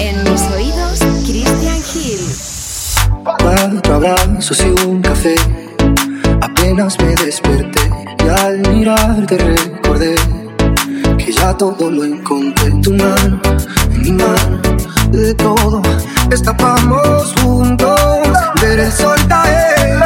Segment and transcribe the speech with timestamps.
[0.00, 2.20] En mis oídos, Christian Hill.
[3.24, 5.34] Cuatro abrazos y un café.
[6.40, 7.90] Apenas me desperté
[8.24, 10.14] y al mirarte recordé
[11.18, 12.70] que ya todo lo encontré.
[12.82, 13.40] Tu mano,
[13.92, 14.60] en mi mano,
[15.10, 15.82] de todo
[16.30, 18.00] escapamos juntos.
[18.60, 19.98] Ver el sol caer.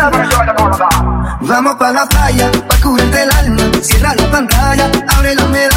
[1.43, 3.62] Vamos para la playa, pa' curarte el alma.
[3.82, 5.71] Cierra la pantalla, abre la mera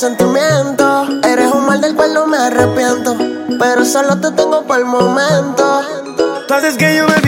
[0.00, 1.10] sentimientos.
[1.24, 3.16] Eres un mal del cual no me arrepiento.
[3.58, 5.82] Pero solo te tengo por el momento.
[6.48, 7.20] Tú haces que yo me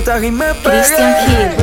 [0.00, 1.59] tentar rimar Christian Key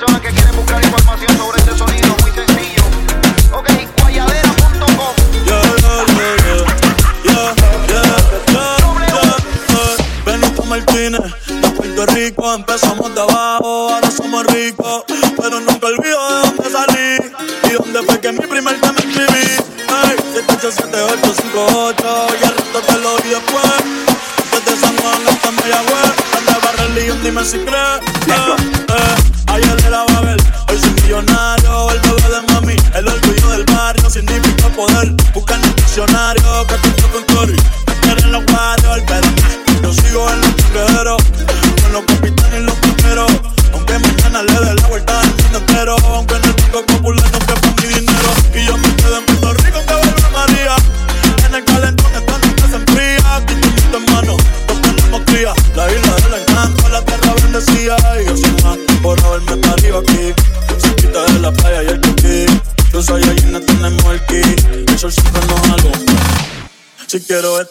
[0.00, 1.39] personas que quieren buscar información.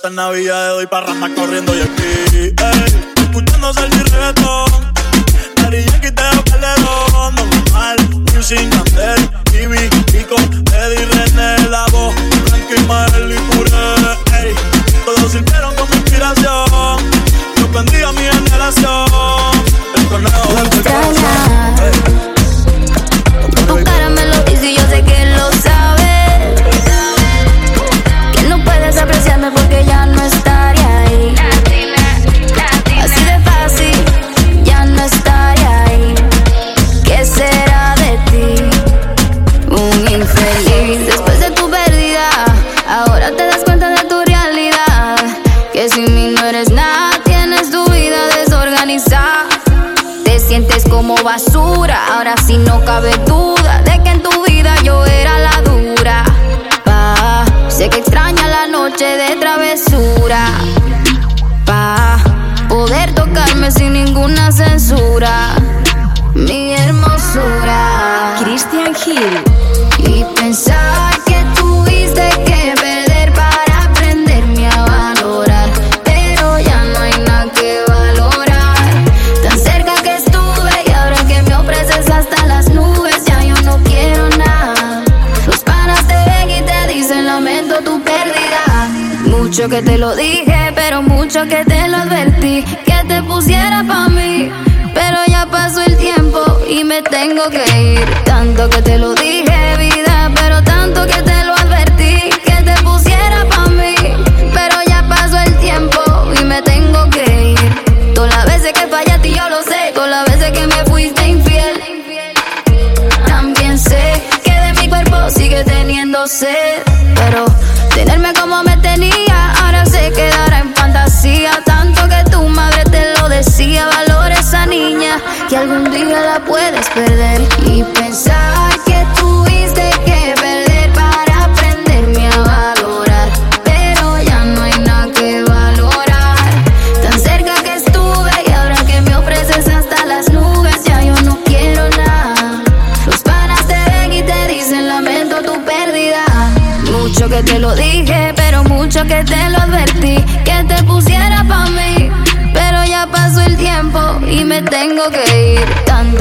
[0.09, 3.18] esta Navidad de doy parranda corriendo y aquí, ey.
[89.69, 92.63] que te lo dije, pero mucho que te lo advertí.
[92.85, 94.49] Que te pusiera pa' mí,
[94.93, 98.05] pero ya pasó el tiempo y me tengo que ir.
[98.25, 99.48] Tanto que te lo dije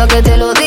[0.08, 0.57] que te lo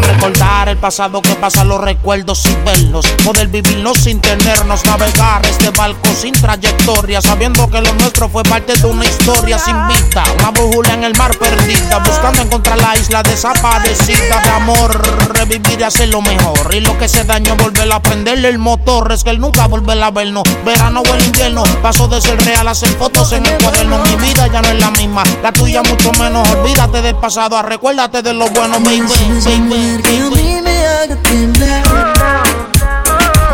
[0.00, 0.06] ir.
[0.06, 3.06] recordar el pasado que pasar los recuerdos sin verlos.
[3.24, 7.20] Poder vivirlos sin tenernos, navegar este barco sin trayectoria.
[7.20, 10.24] Sabiendo que lo nuestro fue parte de una historia sin vista.
[10.38, 11.98] Una brújula en el mar perdida.
[11.98, 15.34] Buscando encontrar la isla desaparecida de amor.
[15.34, 16.74] Revivir y hacer lo mejor.
[16.74, 19.12] Y lo que se dañó, volver a prenderle el motor.
[19.12, 20.44] Es que él nunca volverá a vernos.
[20.64, 21.62] Verano o el invierno.
[21.82, 23.98] Paso de ser real a hacer fotos en el cuaderno.
[24.04, 25.22] Mi vida ya no es la misma.
[25.42, 26.48] La tuya mucho menos.
[26.50, 27.60] Olvídate del pasado.
[27.62, 29.00] Recuérdate de lo bueno, baby.
[29.44, 31.82] baby, que a mí me haga temblar.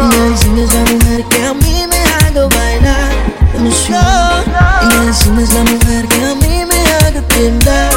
[0.09, 3.13] Me dicen es la mujer que a mí me haga bailar
[3.55, 4.45] emoción.
[4.89, 7.91] Me dicen es la mujer que a mí me haga temblar.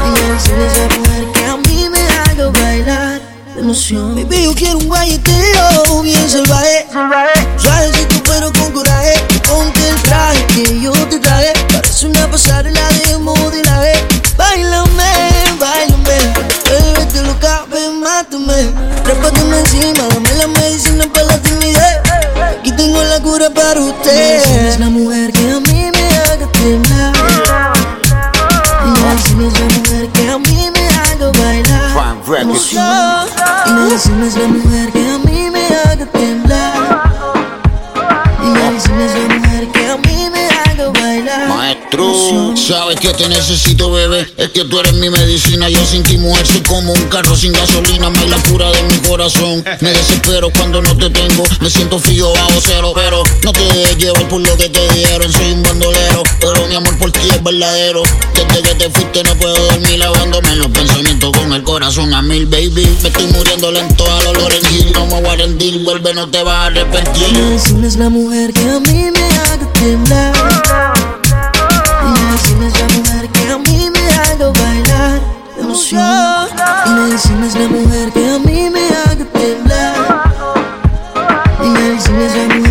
[0.00, 3.20] Me dicen es la mujer que a mí me haga bailar
[3.58, 4.14] emoción.
[4.14, 6.86] Baby, yo quiero un guayeteo bien salvaje.
[7.56, 9.14] Suavecito pero con coraje.
[9.48, 11.52] Ponte el traje que yo te traje.
[11.72, 12.95] Parece una pasarela
[43.16, 44.26] te necesito, bebé.
[44.36, 45.68] Es que tú eres mi medicina.
[45.68, 48.10] Yo sin ti, mujer, soy como un carro sin gasolina.
[48.10, 49.64] Me la cura de mi corazón.
[49.80, 51.44] Me desespero cuando no te tengo.
[51.60, 55.32] Me siento frío bajo cero, pero no te dejes llevar por lo que te dieron.
[55.32, 58.02] Soy un bandolero, pero mi amor por ti es verdadero.
[58.34, 62.46] Desde que te fuiste no puedo dormir lavándome los pensamientos con el corazón a mil,
[62.46, 62.86] baby.
[63.02, 66.54] Me estoy muriendo lento a los Lorenz No me voy a vuelve, no te vas
[66.54, 67.56] a arrepentir.
[67.98, 71.25] La mujer que a mí me haga temblar.
[72.44, 75.20] Y me es la mujer que a mí me haga bailar
[75.58, 76.48] emoción.
[76.86, 79.94] Y me es la mujer que a mí me haga temblar.
[81.62, 82.65] Y me es la mujer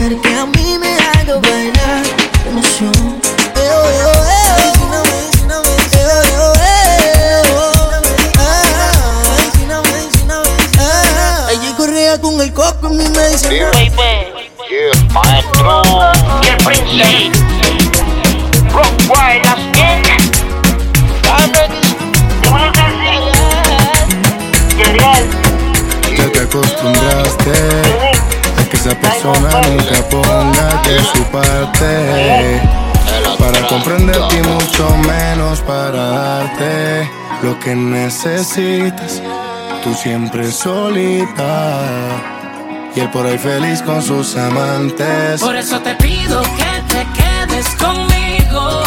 [30.88, 32.62] de su parte
[33.40, 37.10] para comprenderte y mucho menos para darte
[37.42, 39.22] lo que necesitas.
[39.84, 41.80] Tú siempre solita
[42.96, 45.42] y él por ahí feliz con sus amantes.
[45.42, 48.84] Por eso te pido que te quedes conmigo.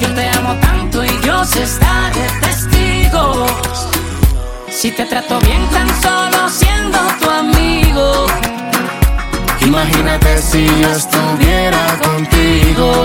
[0.00, 3.46] Yo te amo tanto y Dios está de testigo.
[4.70, 8.47] Si te trato bien tan solo siendo tu amigo.
[9.68, 13.04] Imagínate si yo estuviera contigo.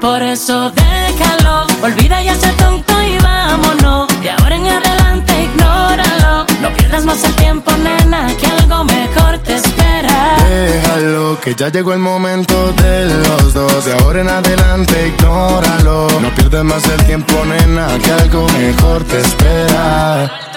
[0.00, 4.08] Por eso déjalo, olvida ya ese tonto y vámonos.
[4.22, 6.46] De ahora en adelante ignóralo.
[6.62, 10.36] No pierdas más el tiempo, nena, que algo mejor te espera.
[10.48, 13.84] Déjalo, que ya llegó el momento de los dos.
[13.84, 16.08] De ahora en adelante, ignóralo.
[16.22, 20.53] No pierdas más el tiempo, nena, que algo mejor te espera.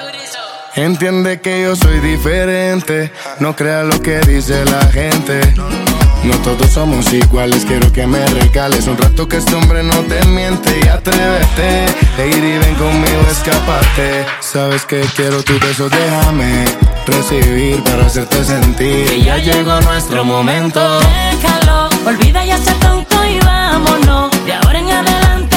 [0.77, 3.11] Entiende que yo soy diferente.
[3.39, 5.41] No creas lo que dice la gente.
[6.23, 10.23] No todos somos iguales, quiero que me regales un rato que este hombre no te
[10.27, 11.85] miente y atrévete.
[12.19, 14.23] E ir y ven conmigo, escapate.
[14.39, 16.65] Sabes que quiero tu beso, déjame
[17.07, 19.07] recibir para hacerte sentir.
[19.07, 20.99] Que ya llegó nuestro momento.
[20.99, 24.29] Déjalo, Olvida ya ese tonto y vámonos.
[24.45, 25.56] De ahora en adelante.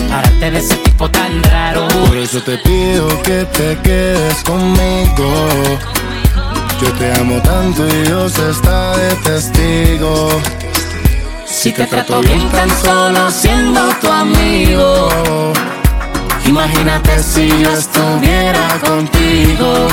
[0.00, 1.88] separarte de ese tipo tan raro.
[2.06, 5.28] Por eso te pido que te quedes conmigo.
[6.80, 10.28] Yo te amo tanto y Dios está de testigo.
[11.46, 15.52] Si te trato bien tan solo siendo tu amigo.
[16.46, 19.88] Imagínate si yo estuviera contigo.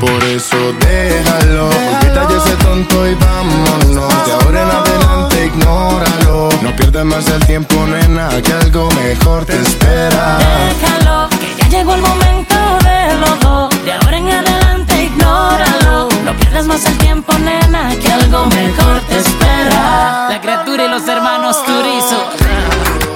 [0.00, 4.26] Por eso déjalo, olvida ya ese tonto y vámonos.
[4.26, 6.48] De ahora en adelante ignóralo.
[6.62, 10.38] No pierdas más el tiempo, nena, que algo mejor te espera.
[10.38, 13.84] Déjalo, que ya llegó el momento de los dos.
[13.84, 16.08] De ahora en adelante ignóralo.
[16.24, 20.28] No pierdas más el tiempo, nena, que algo mejor te espera.
[20.28, 22.30] La criatura y los hermanos Turizo.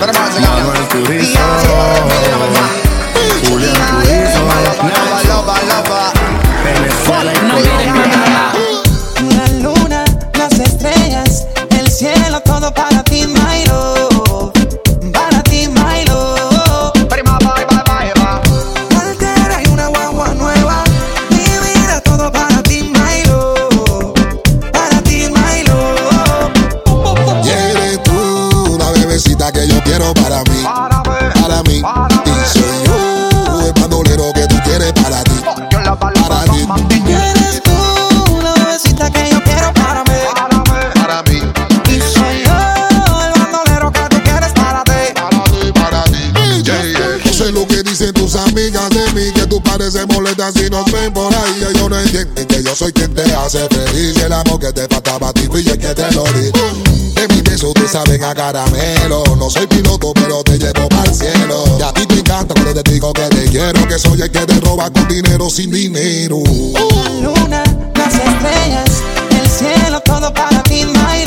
[0.01, 1.41] Manuel Turizo,
[3.49, 4.41] Julián Turizo,
[7.11, 7.33] Venezuela
[9.21, 10.05] y La luna,
[10.39, 11.00] las estrellas,
[52.11, 54.17] que yo soy quien te hace feliz.
[54.23, 56.51] El amor que te faltaba a ti fui yo que te lo di.
[57.15, 59.23] De mi beso te saben a caramelo.
[59.37, 61.65] No soy piloto, pero te llevo para el cielo.
[61.79, 63.87] Y a ti te encanta cuando te digo que te quiero.
[63.87, 66.43] Que soy el que te roba con dinero sin dinero.
[66.75, 67.63] La luna,
[67.95, 68.91] las estrellas,
[69.31, 71.25] el cielo, todo para ti, my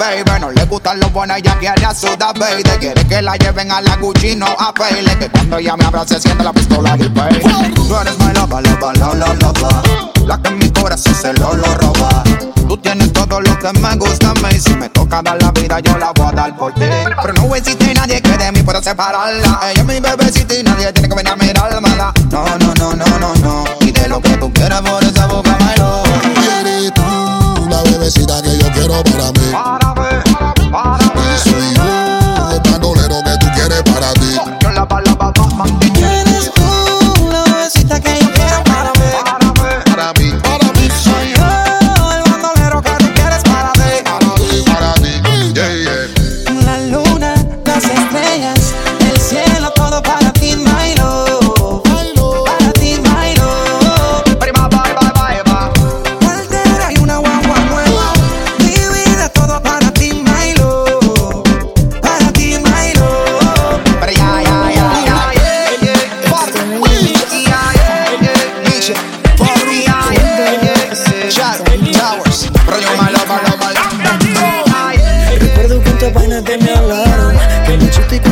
[0.00, 0.40] baby.
[0.40, 2.62] No le gustan los buenos, ella quiere a su da, baby.
[2.80, 5.16] Quiere que la lleven a la Gucci, no a Pele.
[5.18, 7.40] Que cuando ella me abrace, siente la pistola y pay.
[7.74, 10.26] Tú eres my lover, lover, lover, lover.
[10.26, 12.24] La que en mi corazón se lo, lo roba.
[12.66, 14.58] Tú tienes todo lo que me gusta mí.
[14.58, 16.86] Si me toca dar la vida, yo la voy a dar por ti.
[17.22, 19.60] Pero no existe nadie que de mí pueda separarla.
[19.62, 21.34] Ella es mi bebecita y nadie tiene que venir a
[22.30, 22.69] no, no, no,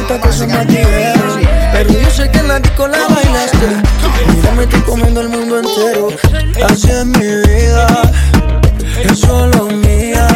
[0.09, 1.41] me dijeron
[1.73, 3.69] Pero yo sé que en la disco la bailaste.
[4.35, 6.09] Mira, me estoy comiendo el mundo entero.
[6.65, 7.87] Así es mi vida.
[9.03, 10.27] Es solo mía.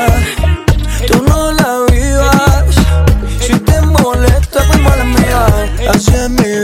[1.06, 2.64] Tú no la vivas.
[3.40, 5.46] Si te molesta, pues mala mía.
[5.88, 6.61] Así es mi vida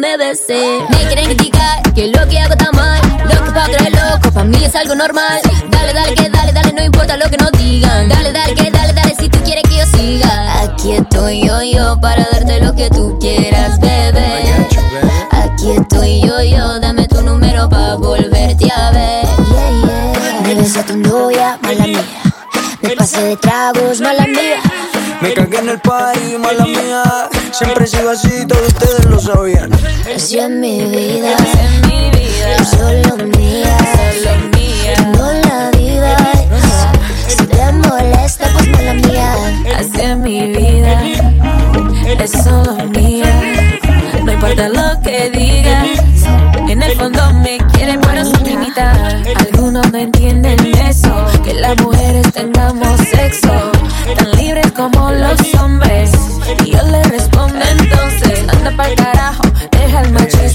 [0.00, 0.90] déjame besar.
[0.90, 3.00] Me quieren criticar que lo que hago está mal.
[3.24, 5.40] Loco pa' creer loco, pa' mí es algo normal.
[5.70, 8.08] Dale, dale, que dale, dale, no importa lo que nos digan.
[8.08, 10.62] Dale, dale, que dale, dale, si tú quieres que yo siga.
[10.62, 14.44] Aquí estoy yo, yo, para darte lo que tú quieras, bebé.
[15.30, 19.26] Aquí estoy yo, yo, dame tu número pa' volverte a ver.
[19.50, 20.40] Yeah, yeah.
[20.42, 22.04] Me besé a tu novia, mala mía.
[22.82, 24.60] Me pasé de tragos, mala mía.
[25.20, 26.87] Me cagué en el party, mala mía.
[27.58, 29.70] Siempre sigo así, todos ustedes lo sabían.
[30.14, 33.76] Así es mi vida, es mi vida, solo mía,
[34.22, 34.94] solo mía.
[35.42, 36.16] La vida,
[37.26, 39.34] si te molesta, pues mala mía.
[39.76, 41.02] Así es mi vida,
[42.20, 43.42] es solo mía.
[44.22, 45.88] No importa lo que digas,
[46.68, 48.94] en el fondo me quieren, pero son mi mitad.
[49.36, 53.72] Algunos no entienden eso, que las mujeres tengamos sexo,
[54.16, 55.07] tan libres como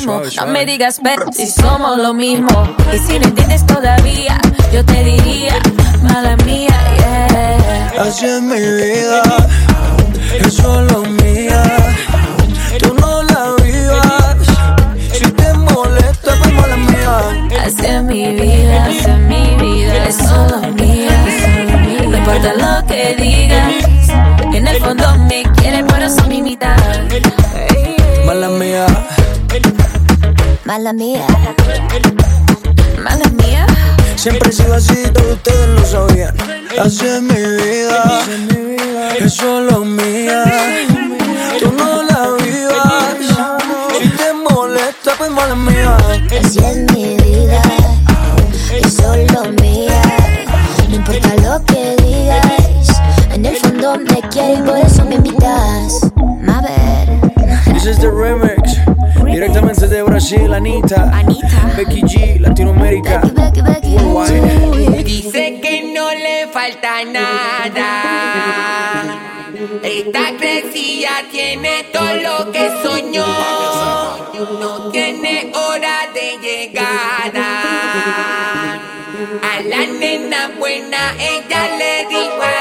[0.06, 2.76] No me digas, ven, si somos lo mismo.
[2.94, 4.38] Y si no entiendes todavía,
[4.74, 5.54] yo te diría,
[6.02, 7.94] mala mía, yeah.
[8.02, 9.22] Así es mi vida,
[10.46, 11.64] es solo mía.
[12.80, 14.38] Tú no la vivas.
[15.14, 17.62] Si te molesta, pues mala mía.
[17.66, 22.10] Así es mi vida, así es mi vida, es solo mía, es solo mía.
[22.10, 23.74] No importa lo que digas,
[24.54, 26.76] en el fondo me quieren, pero son mi mitad.
[28.26, 28.86] Mala mía.
[30.66, 31.28] Mala mía,
[33.04, 33.68] mala mía.
[34.16, 36.36] Siempre sigo así, todos ustedes lo sabían.
[36.84, 38.22] Así es mi vida,
[39.20, 40.44] es solo mía.
[41.60, 43.18] Tú no la vivas.
[44.02, 45.98] Si te molesta, pues mala mía.
[46.44, 47.62] Así es mi vida,
[48.72, 50.02] es solo mía.
[50.90, 56.12] No importa lo que digas, en el fondo me quieres y por eso me invitas.
[56.48, 57.33] A ver,
[57.84, 58.80] This is the remix.
[59.26, 61.12] Directamente de Brasil, Anita.
[61.76, 63.22] Becky G, Latinoamérica.
[63.84, 65.04] Worldwide.
[65.04, 67.90] Dice que no le falta nada.
[69.84, 73.28] Esta crecilla tiene todo lo que soñó.
[74.62, 77.50] No tiene hora de llegada.
[79.44, 82.53] A la nena buena ella le dijo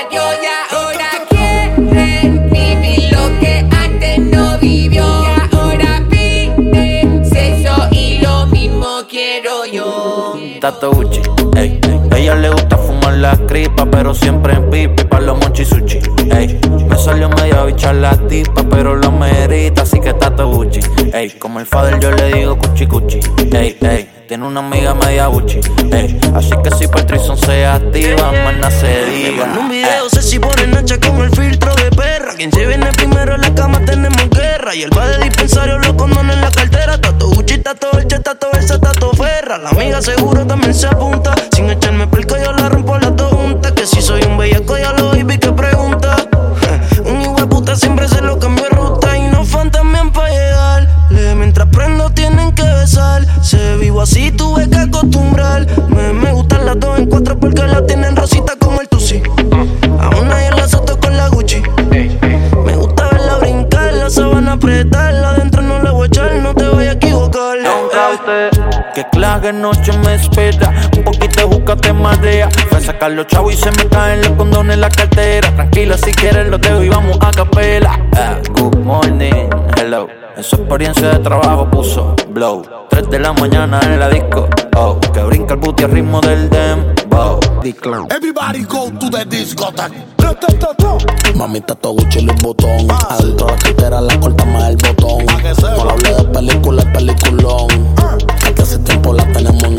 [11.57, 11.81] ey.
[12.17, 15.99] Ella le gusta fumar la cripa, pero siempre en pipi pa' los monchi sushi,
[16.31, 16.59] ey.
[17.03, 20.79] Salió media bicha la tipa, pero lo merita, así que Tato Gucci,
[21.13, 21.31] ey.
[21.31, 23.19] Como el father yo le digo cuchi cuchi,
[23.53, 24.09] ey, ey.
[24.29, 25.59] Tiene una amiga media Gucci,
[25.91, 26.21] ey.
[26.33, 29.47] Así que si por trison se activa, nada se diga.
[29.47, 32.35] En un video sé si pone nacha con el filtro de perra.
[32.37, 34.73] Quien se viene primero en la cama tenemos guerra.
[34.73, 37.01] Y el va de dispensario lo condona en la cartera.
[37.01, 39.59] Tato Gucci, tato Elche, tato Versa, tato Ferra.
[39.59, 41.35] La amiga seguro también se apunta.
[41.53, 43.73] Sin echarme pelco yo la rompo las dos juntas.
[43.73, 45.82] Que si soy un bellaco ya lo vi que pregunta.
[56.73, 59.23] Las dos en cuatro porque la tienen rosita como el Tusi.
[60.01, 61.63] Aún nadie la soto con la Gucci.
[61.91, 65.31] Me gusta verla brincar, la sabana apretarla.
[65.31, 65.52] Adentro
[68.95, 70.73] Que clave noche me espera.
[70.97, 72.49] Un poquito búscate madea.
[72.69, 75.49] Fue a sacar los chavos y se me caen los condones en la cartera.
[75.55, 77.99] Tranquila, si quieres los dejo y vamos a capela.
[78.15, 80.09] Ah, good morning, hello.
[80.37, 82.63] En su experiencia de trabajo puso blow.
[82.91, 84.49] 3 de la mañana en la disco.
[84.77, 86.49] Oh, que brinca el booty al ritmo del
[88.11, 90.13] Everybody go to the discotheque.
[91.37, 95.27] Mami, tato Gucci y Louis Vuitton Adentro de la cartera la corta más el botón.
[95.27, 97.69] No le hablé de película, el peliculón
[98.47, 99.77] Aquí hace tiempo la tenemos en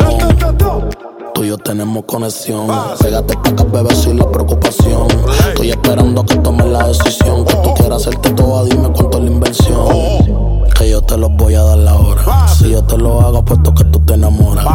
[1.34, 2.68] Tú y yo tenemos conexión.
[3.00, 5.08] Pégate pa' acá, bebé, sin la preocupación.
[5.48, 7.44] Estoy esperando que tomes la decisión.
[7.46, 10.53] Que tú quieras hacerte toda, dime cuánto es la inversión
[10.84, 13.74] Que yo te lo voy a dar la hora Si yo te lo hago, puesto
[13.74, 14.66] que tú te enamoras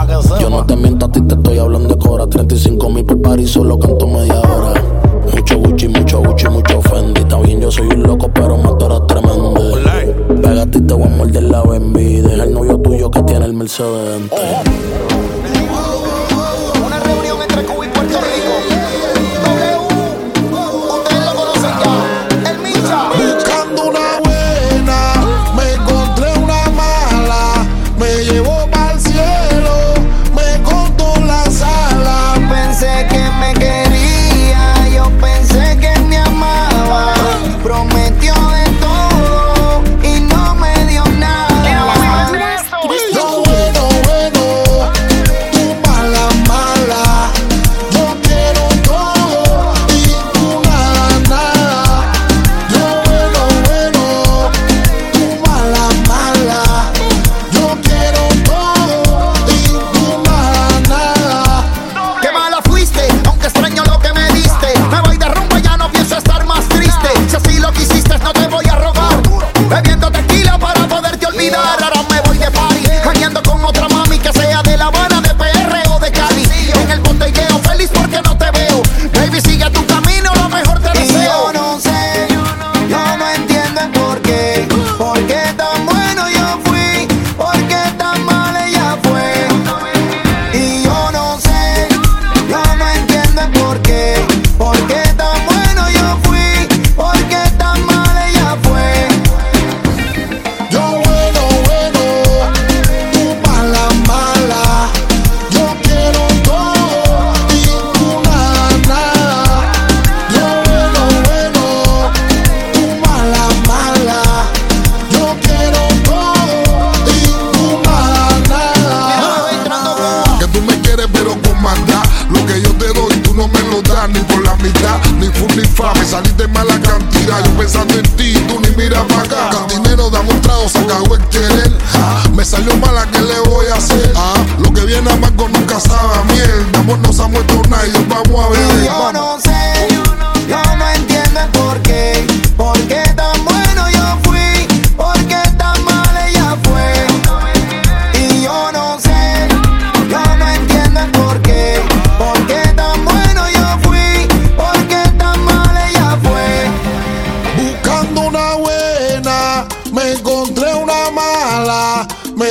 [0.40, 3.38] Yo no te miento, a ti te estoy hablando de cora 35 mil por par
[3.38, 4.80] y solo canto media hora
[5.34, 7.20] mucho Gucci, mucho Gucci, mucho Fendi.
[7.20, 9.54] Está bien, yo soy un loco, pero eres tremendo.
[10.42, 12.22] Pégate y te voy a morder la Bambi.
[12.22, 14.22] Deja el novio tuyo que tiene el Mercedes.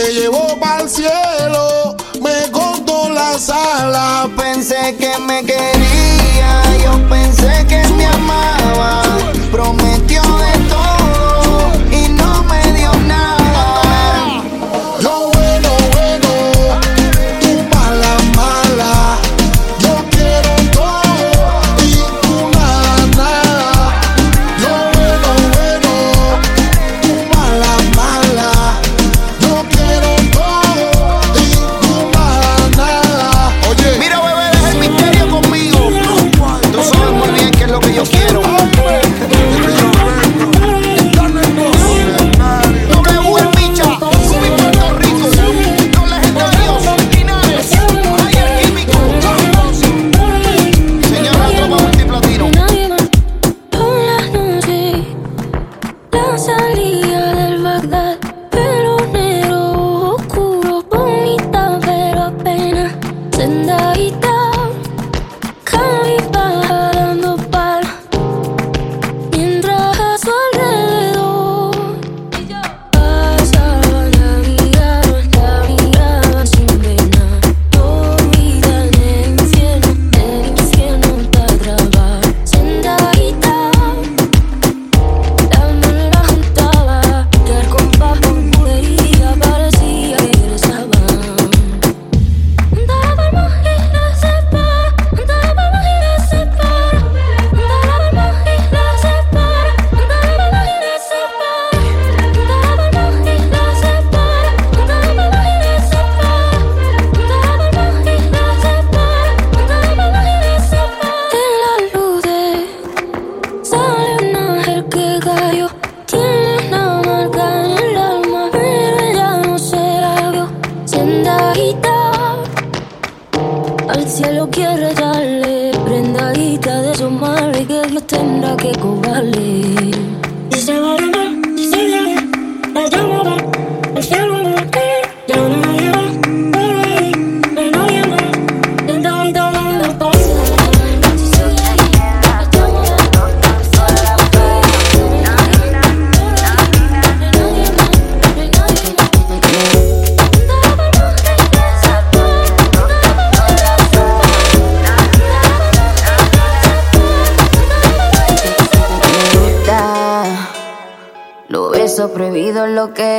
[0.08, 5.77] me llevó para el cielo, me cortó las alas, pensé que me quedé.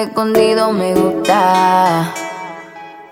[0.03, 2.13] escondido me gusta.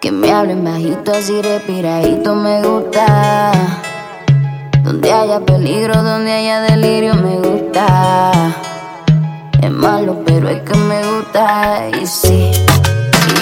[0.01, 3.53] Que me hablen bajito así respiradito me gusta.
[4.83, 8.55] Donde haya peligro, donde haya delirio me gusta.
[9.61, 12.53] Es malo, pero es que me gusta y sí.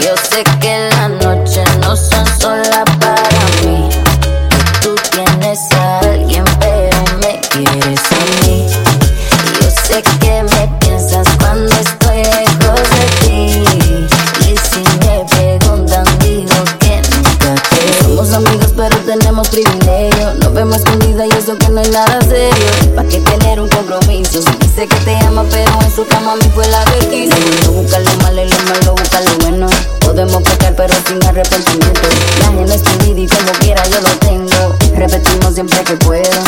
[0.00, 2.83] Yo sé que las noches no son solas.
[21.94, 22.94] nada serio.
[22.94, 24.40] ¿Para qué tener un compromiso?
[24.60, 27.36] Dice que te ama, pero en su cama a mí fue la que quiso.
[27.64, 29.66] No busca lo malo y lo malo busca lo bueno.
[30.00, 32.00] Podemos pecar, pero sin arrepentimiento.
[32.40, 34.74] La gente es y como quiera yo lo tengo.
[34.96, 36.40] Repetimos siempre que puedo.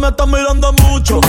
[0.00, 1.19] Me estás mirando mucho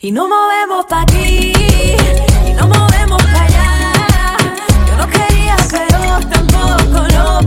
[0.00, 1.54] Y nos movemos pa' aquí,
[2.46, 4.36] y nos movemos pa' allá.
[4.86, 7.41] Yo no quería, pero tampoco lo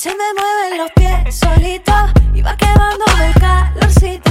[0.00, 4.30] se me mueven los pies solitos y va quemándome el calorcito.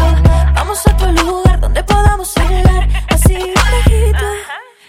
[0.56, 4.26] Vamos a otro lugar donde podamos hablar así bajito.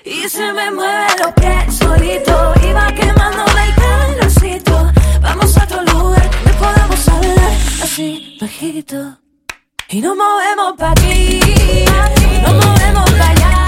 [0.06, 4.90] Y se me mueven los pies solitos y va quemándome el calorcito.
[5.20, 7.52] Vamos a otro lugar donde podamos hablar
[7.82, 9.18] así bajito.
[9.90, 11.84] Y nos movemos pa' aquí,
[12.40, 13.59] nos movemos pa' allá.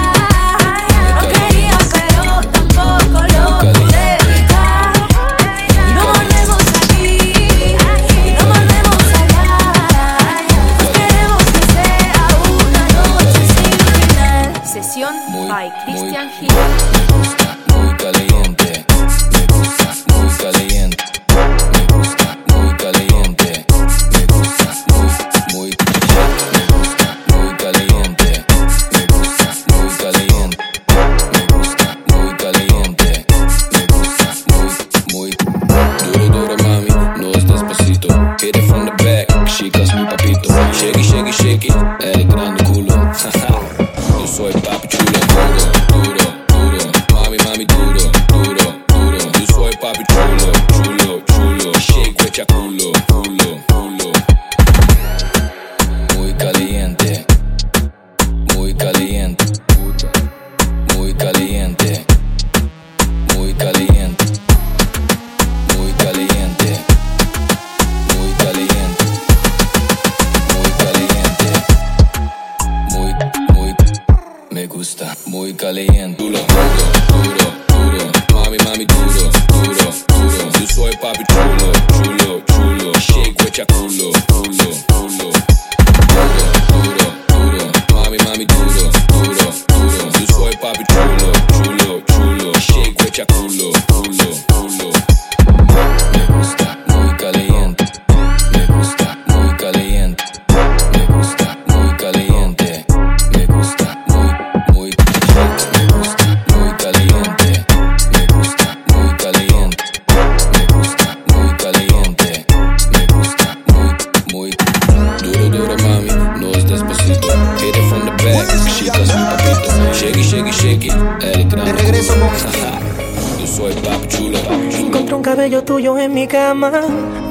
[126.33, 126.71] Cama.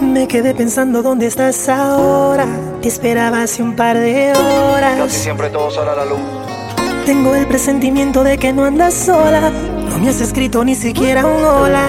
[0.00, 2.46] Me quedé pensando dónde estás ahora.
[2.80, 4.96] Te esperaba hace un par de horas.
[4.96, 6.20] Casi siempre todo sale a la luz.
[7.04, 9.50] Tengo el presentimiento de que no andas sola.
[9.90, 11.88] No me has escrito ni siquiera un hola.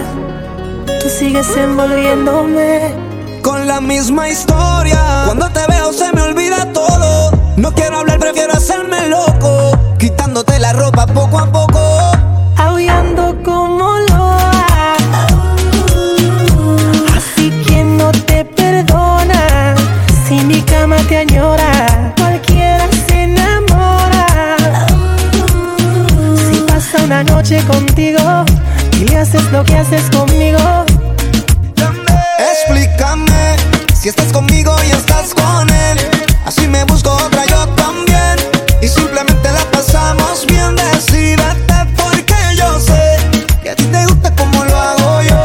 [1.01, 2.95] Tú sigues envolviéndome.
[3.43, 4.99] Con la misma historia.
[5.25, 7.31] Cuando te veo se me olvida todo.
[7.57, 9.77] No quiero hablar, prefiero hacerme loco.
[9.99, 11.62] Quitándote la ropa poco a poco.
[29.53, 30.57] lo que haces conmigo.
[32.39, 33.55] Explícame
[33.93, 35.97] si estás conmigo y estás con él.
[36.43, 38.35] Así me busco otra yo también.
[38.81, 40.75] Y simplemente la pasamos bien.
[40.75, 43.17] Decídete porque yo sé
[43.61, 45.37] que a ti te gusta como lo hago yo.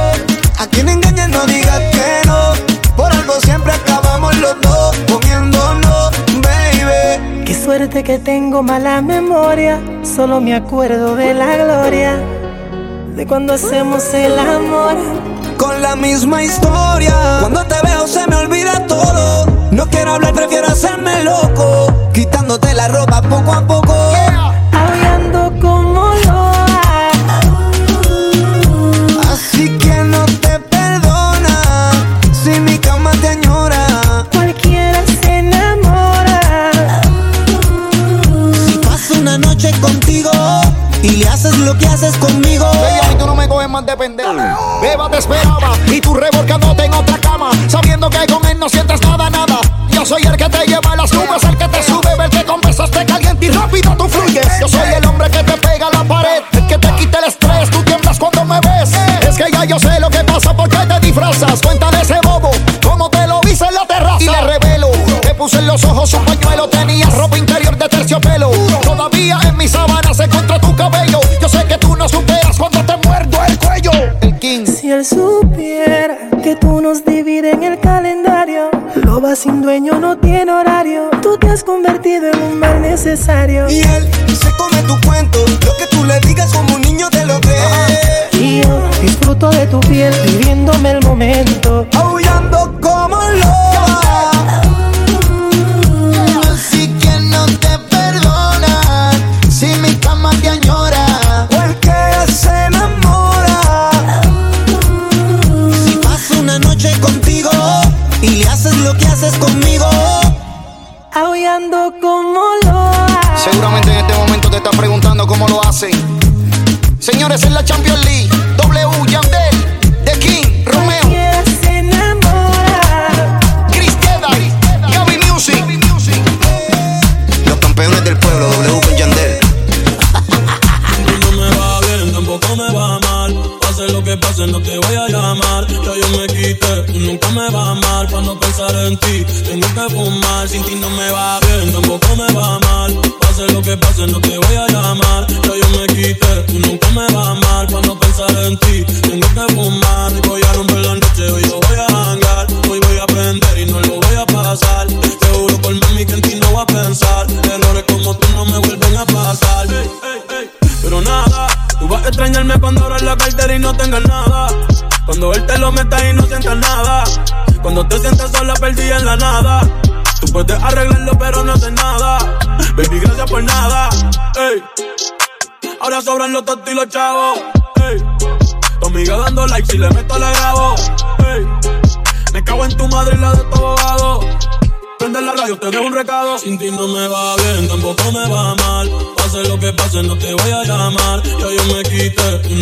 [0.59, 2.55] A quien engañas no digas que no.
[2.97, 7.45] Por algo siempre acabamos los dos comiéndonos, baby.
[7.45, 9.79] Qué suerte que tengo mala memoria.
[10.03, 12.38] Solo me acuerdo de la gloria
[13.19, 14.95] de cuando hacemos el amor.
[15.57, 17.39] Con la misma historia.
[17.41, 19.47] Cuando te veo se me olvida todo.
[19.73, 21.93] No quiero hablar, prefiero hacerme loco.
[22.15, 24.28] Quitándote la ropa poco a poco.
[44.81, 47.51] Beba te esperaba y tú revolcándote en otra cama.
[47.69, 49.61] Sabiendo que con él no sientes nada, nada.
[49.91, 52.45] Yo soy el que te lleva a las nubes, el que te sube, el que
[52.45, 54.28] con besos te caliente y rápido tú fluyes.
[83.09, 83.71] Necesario.
[83.71, 84.07] Y él
[84.39, 85.39] se come tu cuento.
[85.65, 87.59] Lo que tú le digas como un niño te lo cree.
[88.33, 91.87] Y yo disfruto de tu piel, viviéndome el momento.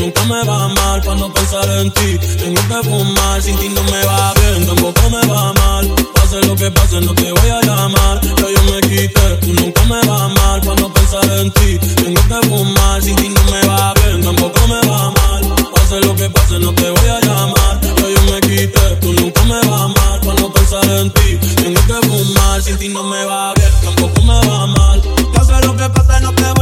[0.07, 1.01] Nunca me va mal.
[1.03, 3.43] Para no pensar en ti, tengo que fumar.
[3.43, 5.89] Sin ti no me va bien, tampoco me va mal.
[6.15, 8.21] Pase lo que pase, no te voy a llamar.
[8.21, 10.61] Ya yo me quité, tú nunca me va mal.
[10.61, 13.03] Para no pensar en ti, tengo que fumar.
[13.03, 15.43] Sin ti no me va bien, tampoco me va mal.
[15.75, 17.81] Pase lo que pase, no te voy a llamar.
[17.81, 20.21] Ya yo me quité, tú nunca me va mal.
[20.21, 22.63] Para no pensar en ti, tengo que fumar.
[22.63, 25.03] Sin ti no me va bien, tampoco me va mal.
[25.35, 26.56] Pase lo que pase, no te voy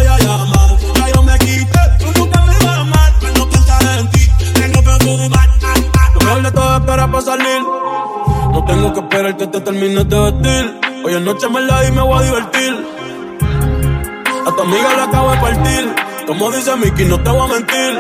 [7.15, 10.81] No tengo que esperar que te termines de vestir.
[11.05, 12.87] Hoy en noche me la y me voy a divertir.
[14.45, 15.95] A tu amiga la acabo de partir.
[16.27, 17.99] Como dice Mickey, no te voy a mentir.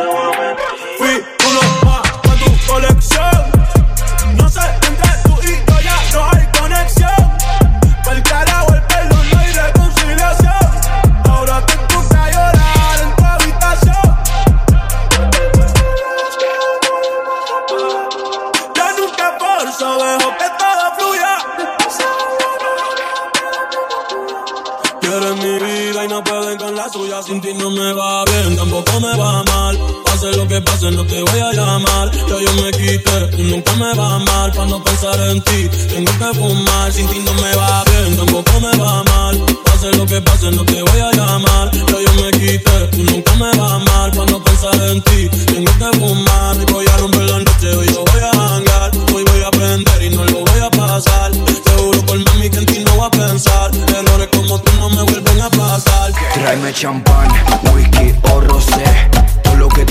[30.90, 32.10] Lo que voy a llamar.
[32.10, 34.52] Ya yo me quité, tú nunca me va mal.
[34.52, 36.92] Para no pensar en ti, tengo que fumar.
[36.92, 39.38] Sin ti no me va bien, tampoco me va mal.
[39.64, 41.70] Pase lo que pase, no te voy a llamar.
[41.70, 44.10] Ya yo me quité, tú nunca me va mal.
[44.10, 46.56] Para no pensar en ti, tengo que fumar.
[46.56, 48.90] Y voy a romper la noche, hoy yo voy a hangar.
[49.14, 51.32] Hoy voy a aprender y no lo voy a pasar.
[51.64, 53.70] Seguro por mami que en ti no voy a pensar.
[53.88, 56.12] Errores como tú no me vuelven a pasar.
[56.34, 57.28] Tráeme champán,
[57.72, 59.13] whisky o rosé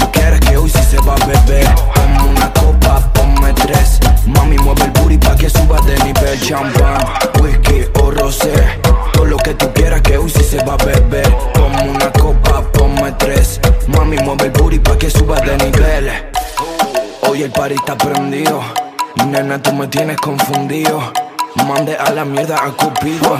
[0.03, 1.65] tú quieres que hoy sí se va a beber.
[1.95, 3.99] Ponme una copa, ponme tres.
[4.25, 6.39] Mami, mueve el booty pa' que suba de nivel.
[6.41, 6.97] Champán,
[7.41, 8.53] whisky o rosé.
[9.13, 11.29] Todo lo que tú quieras que hoy sí se va a beber.
[11.53, 13.59] Ponme una copa, ponme tres.
[13.87, 16.11] Mami, mueve el booty pa' que suba de nivel.
[17.21, 18.61] Hoy el party está prendido.
[19.27, 21.13] Nena, tú me tienes confundido.
[21.67, 23.37] Mande a la mierda a Cupido.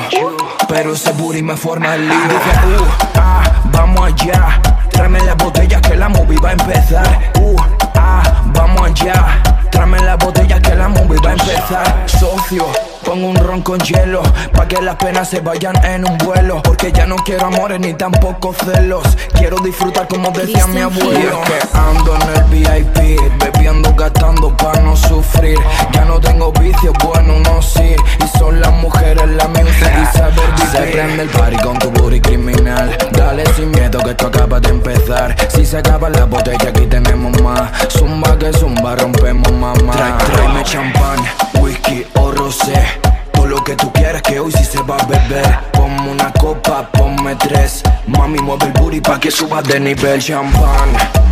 [0.67, 2.15] Pero ese booty me forma el lío.
[2.15, 7.31] Uh, ah, vamos allá Tráeme las botellas que la movie va a empezar.
[7.39, 7.55] Uh,
[7.95, 9.41] ah, vamos allá.
[9.71, 12.03] Tráeme las botellas que la movie va a empezar.
[12.05, 12.65] Socio,
[13.03, 14.23] pongo un ron con hielo.
[14.53, 16.61] Pa' que las penas se vayan en un vuelo.
[16.63, 19.03] Porque ya no quiero amores ni tampoco celos.
[19.37, 21.11] Quiero disfrutar como decía mi abuelo.
[21.11, 25.57] Y es que ando en el VIP, bebiendo, gastando pa' no sufrir.
[25.93, 27.95] Ya no tengo vicios, bueno, no sí.
[28.23, 30.71] Y son las mujeres la music y saber vivir.
[30.71, 32.97] Se prende el party con tu booty criminal.
[33.11, 35.35] Dale sin miedo que esto acaba de empezar.
[35.49, 37.71] Si se acaba la botella, aquí tenemos más.
[37.89, 40.17] Zumba que zumba, rompemos mamá.
[40.33, 41.19] Tráeme champán,
[41.61, 42.92] whisky o rosé.
[43.33, 45.59] Todo lo que tú quieras que hoy sí se va a beber.
[45.73, 47.83] Ponme una copa, ponme tres.
[48.07, 50.21] Mami, mueve el booty pa' que suba de nivel.
[50.21, 50.89] Champán,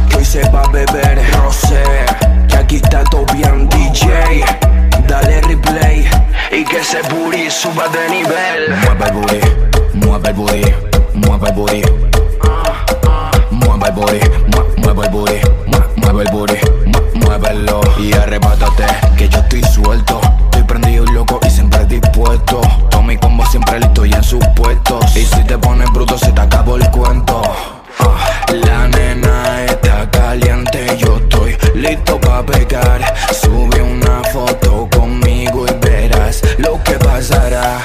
[0.10, 1.20] que hoy se va a beber.
[1.44, 1.84] Rosé,
[2.48, 4.44] que aquí está todo bien DJ.
[5.08, 6.08] Dale replay
[6.52, 8.76] y que ese booty suba de nivel.
[8.86, 9.40] Mueve el booty,
[10.06, 10.74] mueve el booty,
[11.14, 11.82] mueve el booty.
[13.52, 18.86] Mueve el booty, mu- mueve el booty, mu- mueve el booty, mu- muévelo y arrebátate
[19.18, 20.20] que yo estoy suelto.
[20.46, 21.50] Estoy prendido y loco y
[21.92, 22.62] dispuesto.
[22.90, 25.16] Todo mi combo siempre listo y en sus puestos.
[25.16, 27.42] Y si te pones bruto se te acabó el cuento.
[28.00, 33.02] Ah, La nena está caliente, yo estoy listo pa' pegar.
[33.34, 37.80] Sube una foto conmigo y verás lo que pasará.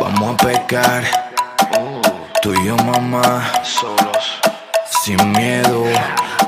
[0.00, 1.02] Vamos a pecar,
[2.40, 4.40] tú y yo mamá, solos,
[5.02, 5.84] sin miedo.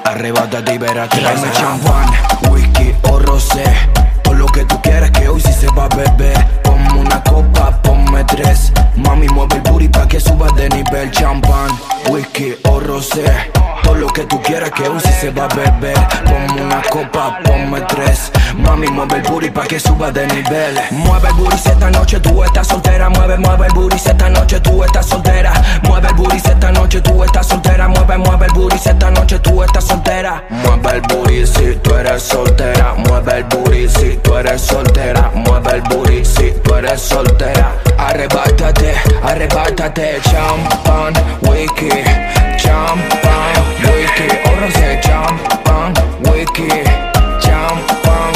[0.04, 2.06] Arrebátate y verás que Tráeme champán,
[2.50, 3.64] whisky o rosé.
[4.54, 6.62] Que tú quieras que hoy sí se va a beber.
[6.62, 8.72] Ponme una copa, ponme tres.
[8.94, 11.10] Mami, mueve el booty pa' que subas de nivel.
[11.10, 11.70] Champán,
[12.08, 13.24] whisky o rosé.
[13.84, 15.96] Todo lo que tú quieras que hoy sí se va a beber.
[16.24, 18.32] Ponme una copa, ponme tres.
[18.56, 20.80] Mami, mueve el booty pa' que subas de nivel.
[20.90, 23.08] Mueve el booty si esta noche tú estás soltera.
[23.10, 25.52] Mueve, mueve el booty si esta noche tú estás soltera.
[25.82, 27.88] Mueve el booty si esta noche tú estás soltera.
[27.88, 30.44] Mueve, mueve el booty si esta noche tú estás soltera.
[30.50, 32.94] Mueve el booty si tú eres soltera.
[32.96, 35.30] Mueve el booty si tú eres soltera.
[35.34, 37.72] Mueve el booty si tú eres soltera.
[37.98, 40.20] Arrebátate, arrebátate.
[40.22, 41.12] Champán,
[41.42, 41.88] whisky,
[42.64, 43.54] champán,
[43.84, 44.28] whisky.
[44.48, 45.92] O rosé, champán,
[46.30, 46.68] whisky,
[47.40, 48.32] champán.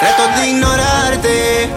[0.00, 1.68] Trato de ignorarte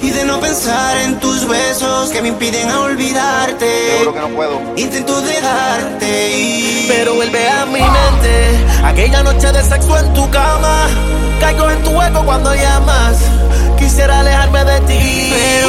[0.00, 3.70] y de no pensar en tus besos que me impiden a olvidarte.
[3.92, 4.60] Seguro que no puedo.
[4.76, 10.86] Intento dejarte y Pero vuelve a mi mente aquella noche de sexo en tu cama.
[11.40, 13.18] Caigo en tu hueco cuando llamas.
[13.78, 15.30] Quisiera alejarme de ti.
[15.30, 15.67] Pero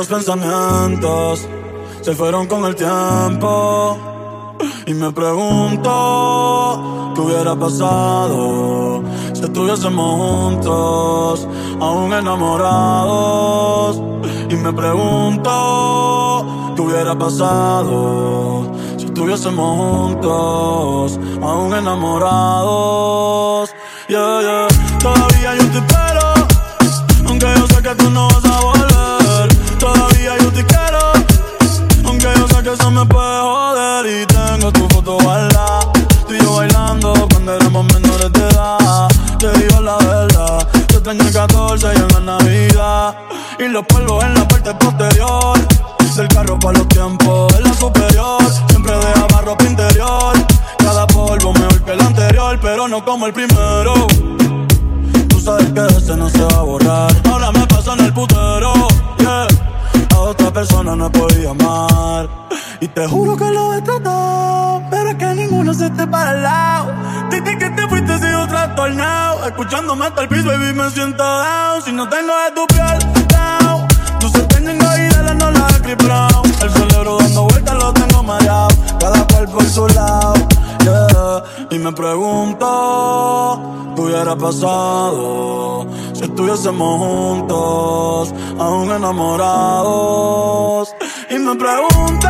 [0.00, 1.46] los pensamientos
[2.00, 3.98] se fueron con el tiempo.
[4.86, 5.92] Y me pregunto
[7.14, 9.02] qué hubiera pasado
[9.34, 11.46] si estuviésemos juntos,
[11.80, 14.00] aún enamorados.
[14.48, 16.46] Y me pregunto
[16.76, 23.68] qué hubiera pasado si estuviésemos juntos, aún enamorados.
[24.08, 24.66] Yeah, yeah.
[24.98, 26.32] Todavía yo te espero,
[27.28, 28.29] aunque yo sé que tú no
[33.00, 35.80] me puede joder y tengo tu foto guardada
[36.26, 39.08] Tú y yo bailando cuando éramos menores de edad.
[39.38, 43.16] Te digo la verdad, yo extraño el 14 y en la Navidad.
[43.58, 45.58] Y los polvos en la parte posterior
[46.16, 48.42] Del carro para los tiempos en la superior.
[48.68, 50.34] Siempre dejaba ropa interior
[50.78, 53.79] Cada polvo mejor que el anterior Pero no como el primero
[62.94, 66.94] te juro que lo he tratado, pero es que ninguno se te para al lado.
[67.30, 69.46] Desde que te fuiste he sido trastornado.
[69.46, 71.82] Escuchándome hasta el piso, baby, me siento down.
[71.84, 73.86] Si no tengo de tu piel, down.
[74.18, 75.80] Tú se tengo y de la no la he.
[76.64, 78.68] El cerebro dando vueltas lo tengo mareado.
[78.98, 80.32] Cada cual por su lado,
[80.82, 81.42] yeah.
[81.70, 83.62] Y me pregunto,
[83.94, 90.92] ¿qué hubiera pasado si estuviésemos juntos, aún enamorados?
[91.30, 92.28] Y me pregunto,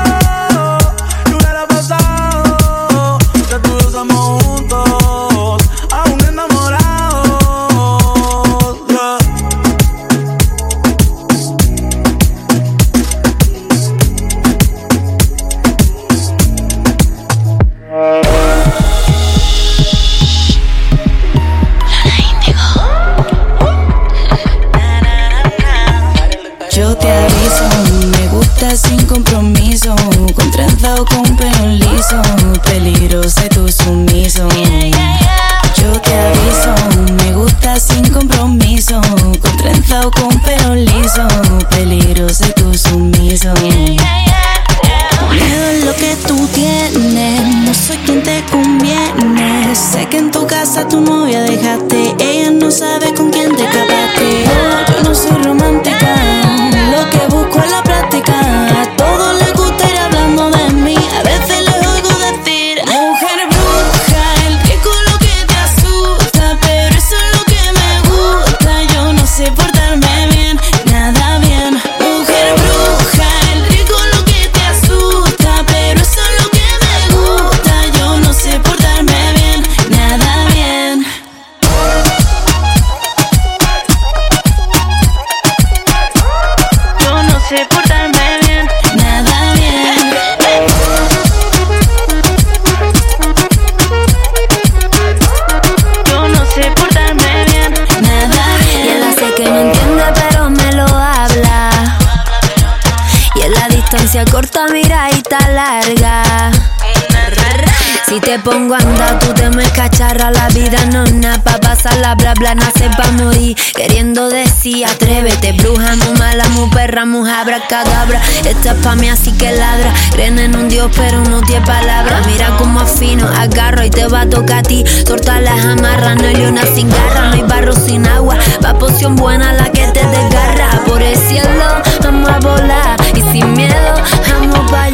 [118.96, 119.92] Mí, así que ladra.
[120.12, 122.22] Creen en un Dios, pero no tiene palabra.
[122.26, 124.84] Mira cómo afino, agarro y te va a tocar a ti.
[125.06, 128.36] Torta las amarras, no hay leona sin garra, no hay barro sin agua.
[128.64, 130.82] Va poción buena la que te desgarra.
[130.86, 132.96] Por el cielo, vamos a volar.
[133.14, 133.94] Y sin miedo,
[134.28, 134.90] vamos pa'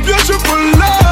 [0.00, 1.03] beautiful love.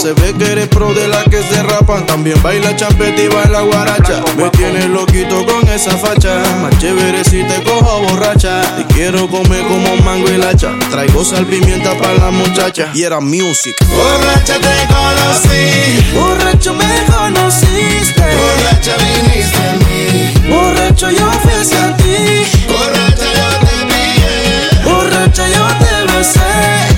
[0.00, 2.06] Se ve que eres pro de las que se rapan.
[2.06, 4.22] También baila champeta y baila guaracha.
[4.36, 6.40] Me tienes loquito con esa facha.
[6.62, 8.62] Más chévere si te cojo borracha.
[8.76, 10.70] Te quiero comer como mango y lacha.
[10.90, 12.90] Traigo sal pimienta para la muchacha.
[12.94, 13.74] Y era music.
[13.88, 16.14] Borracha te conocí.
[16.14, 18.22] Borracho me conociste.
[18.22, 20.48] Borracha viniste a mí.
[20.48, 22.46] Borracho yo fui a ti.
[22.68, 24.84] Borracha yo te pillé.
[24.84, 26.95] Borracha yo te besé.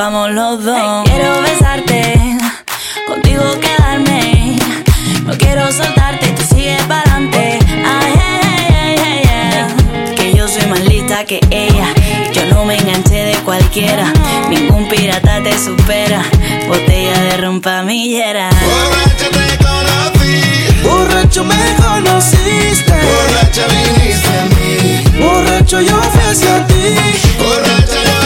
[0.00, 1.04] vamos los dos.
[1.04, 2.38] Quiero besarte,
[3.06, 4.56] contigo quedarme.
[5.26, 7.58] No quiero soltarte, y tú sigues para adelante.
[7.68, 11.88] Ay, ay, ay, ay, Que yo soy más lista que ella.
[12.32, 14.10] Yo no me enganché de cualquiera.
[14.48, 16.22] Ningún pirata te supera.
[16.66, 18.48] Botella de ron pa' millera.
[18.48, 20.40] Borracho te conocí.
[20.82, 22.94] Borracho me conociste.
[23.10, 25.22] Borracha viniste a mí.
[25.22, 26.96] Borracho yo ofrecí a ti.
[27.38, 28.19] Borracha yo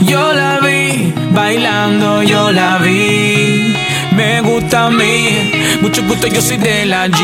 [0.00, 3.74] yo la vi bailando, yo la vi,
[4.16, 5.52] me gusta A mí.
[5.80, 7.20] Mucho gusto, yo soy de la G.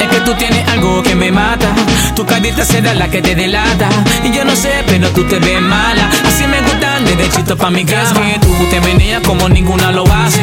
[0.00, 1.74] Es que tú tienes algo que me mata.
[2.14, 3.88] Tu carita será la que te delata.
[4.24, 6.10] Y yo no sé, pero tú te ves mala.
[6.26, 6.69] Así me gusta
[7.04, 8.30] derechito pa' mi cama.
[8.30, 10.42] Es que tú te meneas como ninguna lo hace.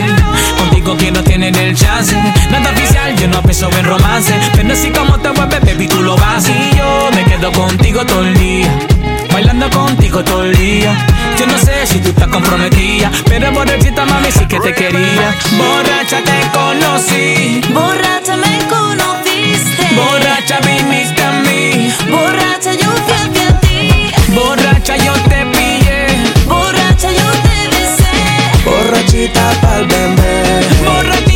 [0.57, 2.15] Contigo que no tienen el chance.
[2.51, 4.33] Nada oficial, yo no pienso en romance.
[4.53, 6.47] Pero así como te mueves, baby, tú lo vas.
[6.47, 8.71] Y yo me quedo contigo todo el día.
[9.31, 10.95] Bailando contigo todo el día.
[11.39, 13.11] Yo no sé si tú estás comprometida.
[13.25, 15.35] Pero borrachita, mami, sí que te quería.
[15.57, 17.61] Borracha te conocí.
[17.73, 19.87] Borracha me conociste.
[19.95, 21.06] Borracha vi mi
[28.87, 31.26] borrachita pa'l bebé.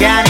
[0.00, 0.29] Yeah.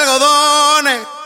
[0.00, 1.19] algodones.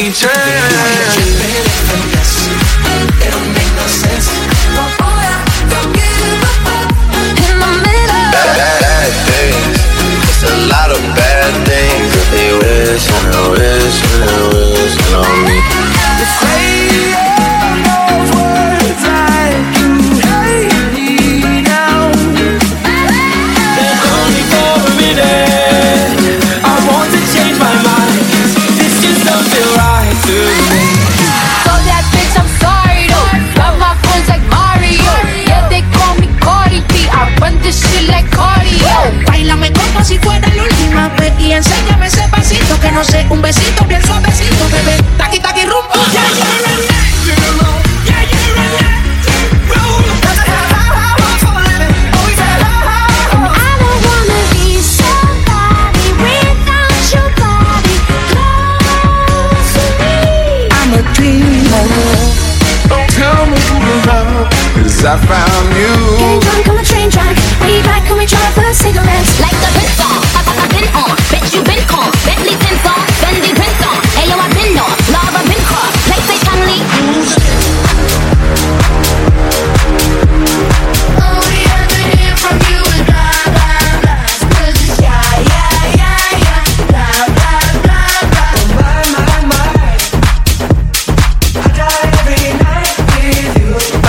[0.00, 0.37] each other.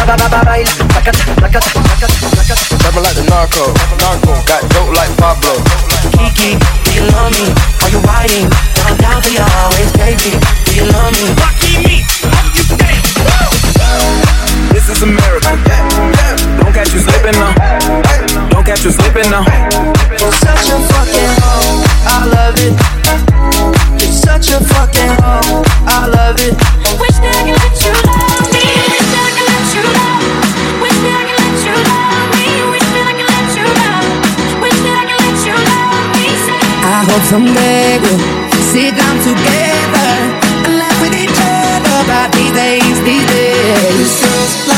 [0.10, 0.18] Like
[3.14, 3.70] the narco,
[4.02, 5.54] narco, got dope like Pablo.
[6.18, 7.54] Kiki, do you love me?
[7.86, 8.02] Are you?
[8.02, 8.26] i
[9.30, 9.94] you always.
[9.94, 11.30] Do you love me?
[11.38, 12.02] Lucky me,
[12.58, 12.66] you.
[14.74, 15.54] This is America.
[16.58, 17.06] Don't catch you
[17.38, 17.54] now.
[18.50, 18.90] Don't catch you
[19.30, 19.46] now.
[20.18, 21.86] You're such a fucking hoe.
[22.10, 22.74] I love it.
[24.02, 25.62] You're such a fucking hoe.
[25.86, 26.58] I love it.
[27.00, 28.89] Wish that I could you love me
[37.30, 38.18] someday we'll
[38.74, 40.10] sit down together
[40.66, 44.69] and laugh with each other about these days, these days.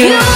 [0.00, 0.29] you.